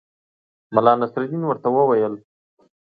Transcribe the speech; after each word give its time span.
ملا 0.73 0.93
نصرالدین 1.01 1.43
ورته 1.47 1.67
وویل. 1.71 2.13